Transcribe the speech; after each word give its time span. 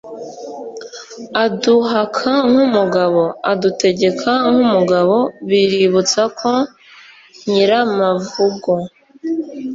aduhaka 1.43 2.31
nk’umugabo: 2.49 3.21
adutegeka 3.51 4.31
nk’umugabo 4.51 5.15
biributsa 5.49 6.21
ko 6.39 6.51
nyiramavugo 7.51 8.71